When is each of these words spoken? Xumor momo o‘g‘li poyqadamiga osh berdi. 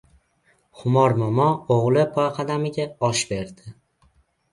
Xumor 0.77 1.11
momo 1.19 1.49
o‘g‘li 1.75 2.05
poyqadamiga 2.15 2.87
osh 3.09 3.23
berdi. 3.33 3.75